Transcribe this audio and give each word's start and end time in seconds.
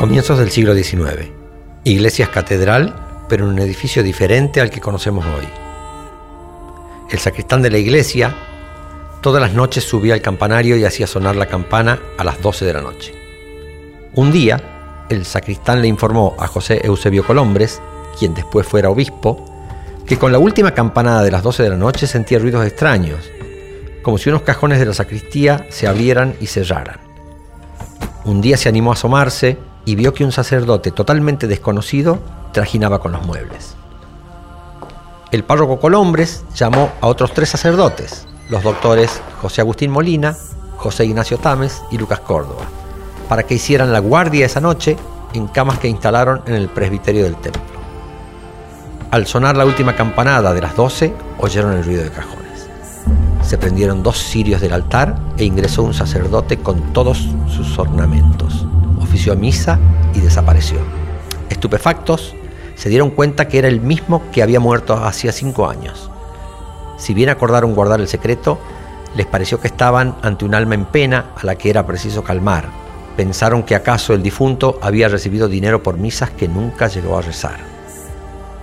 Comienzos 0.00 0.38
del 0.38 0.50
siglo 0.50 0.74
XIX. 0.74 1.28
Iglesia 1.84 2.30
catedral, 2.30 3.26
pero 3.28 3.44
en 3.44 3.50
un 3.50 3.58
edificio 3.58 4.02
diferente 4.02 4.62
al 4.62 4.70
que 4.70 4.80
conocemos 4.80 5.26
hoy. 5.26 5.46
El 7.10 7.18
sacristán 7.18 7.60
de 7.60 7.70
la 7.70 7.76
iglesia 7.76 8.34
todas 9.20 9.40
las 9.40 9.52
noches 9.52 9.84
subía 9.84 10.14
al 10.14 10.22
campanario 10.22 10.76
y 10.76 10.84
hacía 10.84 11.06
sonar 11.06 11.36
la 11.36 11.46
campana 11.46 11.98
a 12.16 12.24
las 12.24 12.40
12 12.40 12.64
de 12.64 12.72
la 12.72 12.80
noche. 12.80 13.14
Un 14.14 14.32
día, 14.32 15.06
el 15.08 15.24
sacristán 15.24 15.82
le 15.82 15.88
informó 15.88 16.36
a 16.38 16.46
José 16.46 16.80
Eusebio 16.84 17.26
Colombres, 17.26 17.80
quien 18.18 18.34
después 18.34 18.66
fuera 18.66 18.90
obispo, 18.90 19.44
que 20.06 20.18
con 20.18 20.32
la 20.32 20.38
última 20.38 20.72
campanada 20.72 21.22
de 21.22 21.30
las 21.30 21.42
12 21.42 21.62
de 21.62 21.70
la 21.70 21.76
noche 21.76 22.06
sentía 22.06 22.38
ruidos 22.38 22.66
extraños, 22.66 23.30
como 24.02 24.18
si 24.18 24.30
unos 24.30 24.42
cajones 24.42 24.78
de 24.78 24.86
la 24.86 24.94
sacristía 24.94 25.66
se 25.68 25.86
abrieran 25.86 26.34
y 26.40 26.46
cerraran. 26.46 26.98
Un 28.24 28.40
día 28.40 28.56
se 28.56 28.68
animó 28.68 28.90
a 28.90 28.94
asomarse 28.94 29.58
y 29.84 29.94
vio 29.94 30.14
que 30.14 30.24
un 30.24 30.32
sacerdote 30.32 30.90
totalmente 30.90 31.46
desconocido 31.46 32.18
trajinaba 32.52 33.00
con 33.00 33.12
los 33.12 33.24
muebles. 33.24 33.76
El 35.30 35.44
párroco 35.44 35.78
Colombres 35.78 36.42
llamó 36.54 36.90
a 37.00 37.06
otros 37.06 37.32
tres 37.32 37.50
sacerdotes, 37.50 38.26
los 38.50 38.64
doctores 38.64 39.22
José 39.40 39.60
Agustín 39.60 39.90
Molina, 39.90 40.36
José 40.76 41.04
Ignacio 41.04 41.38
Tames 41.38 41.82
y 41.90 41.98
Lucas 41.98 42.20
Córdoba, 42.20 42.62
para 43.28 43.44
que 43.44 43.54
hicieran 43.54 43.92
la 43.92 44.00
guardia 44.00 44.44
esa 44.44 44.60
noche 44.60 44.96
en 45.32 45.46
camas 45.46 45.78
que 45.78 45.88
instalaron 45.88 46.42
en 46.46 46.54
el 46.54 46.68
presbiterio 46.68 47.24
del 47.24 47.36
templo. 47.36 47.62
Al 49.12 49.26
sonar 49.26 49.56
la 49.56 49.64
última 49.64 49.94
campanada 49.94 50.52
de 50.52 50.60
las 50.60 50.76
doce, 50.76 51.14
oyeron 51.38 51.72
el 51.72 51.84
ruido 51.84 52.02
de 52.02 52.10
cajones. 52.10 52.68
Se 53.42 53.56
prendieron 53.56 54.02
dos 54.02 54.18
cirios 54.18 54.60
del 54.60 54.72
altar 54.72 55.16
e 55.36 55.44
ingresó 55.44 55.82
un 55.82 55.94
sacerdote 55.94 56.58
con 56.58 56.92
todos 56.92 57.28
sus 57.48 57.78
ornamentos. 57.78 58.66
Ofició 59.00 59.34
misa 59.36 59.78
y 60.14 60.20
desapareció. 60.20 60.78
Estupefactos, 61.48 62.34
se 62.74 62.88
dieron 62.88 63.10
cuenta 63.10 63.48
que 63.48 63.58
era 63.58 63.68
el 63.68 63.80
mismo 63.80 64.22
que 64.32 64.42
había 64.42 64.60
muerto 64.60 64.94
hacía 64.94 65.32
cinco 65.32 65.68
años. 65.68 66.10
Si 67.00 67.14
bien 67.14 67.30
acordaron 67.30 67.74
guardar 67.74 68.00
el 68.00 68.08
secreto, 68.08 68.58
les 69.16 69.26
pareció 69.26 69.58
que 69.58 69.68
estaban 69.68 70.16
ante 70.22 70.44
un 70.44 70.54
alma 70.54 70.74
en 70.74 70.84
pena 70.84 71.30
a 71.34 71.46
la 71.46 71.56
que 71.56 71.70
era 71.70 71.86
preciso 71.86 72.22
calmar. 72.22 72.68
Pensaron 73.16 73.62
que 73.62 73.74
acaso 73.74 74.12
el 74.12 74.22
difunto 74.22 74.78
había 74.82 75.08
recibido 75.08 75.48
dinero 75.48 75.82
por 75.82 75.96
misas 75.96 76.30
que 76.30 76.46
nunca 76.46 76.88
llegó 76.88 77.16
a 77.16 77.22
rezar. 77.22 77.58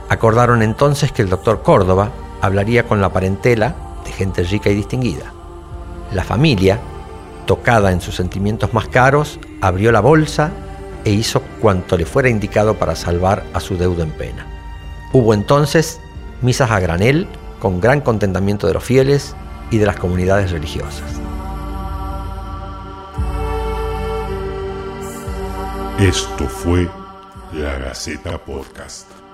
Acordaron 0.07 0.61
entonces 0.61 1.11
que 1.11 1.23
el 1.23 1.29
doctor 1.29 1.63
Córdoba 1.63 2.11
hablaría 2.39 2.83
con 2.83 3.01
la 3.01 3.09
parentela 3.09 3.75
de 4.05 4.11
gente 4.11 4.43
rica 4.43 4.69
y 4.69 4.75
distinguida. 4.75 5.33
La 6.13 6.23
familia, 6.23 6.79
tocada 7.47 7.91
en 7.91 8.01
sus 8.01 8.15
sentimientos 8.15 8.71
más 8.71 8.87
caros, 8.87 9.39
abrió 9.61 9.91
la 9.91 9.99
bolsa 9.99 10.51
e 11.03 11.09
hizo 11.09 11.41
cuanto 11.59 11.97
le 11.97 12.05
fuera 12.05 12.29
indicado 12.29 12.75
para 12.75 12.95
salvar 12.95 13.43
a 13.53 13.59
su 13.59 13.77
deudo 13.77 14.03
en 14.03 14.11
pena. 14.11 14.45
Hubo 15.11 15.33
entonces 15.33 15.99
misas 16.41 16.69
a 16.69 16.79
granel 16.79 17.27
con 17.59 17.81
gran 17.81 18.01
contentamiento 18.01 18.67
de 18.67 18.73
los 18.73 18.83
fieles 18.83 19.35
y 19.71 19.77
de 19.77 19.85
las 19.85 19.97
comunidades 19.97 20.51
religiosas. 20.51 21.19
Esto 25.99 26.45
fue 26.47 26.87
La 27.53 27.77
Gaceta 27.79 28.37
Podcast. 28.37 29.26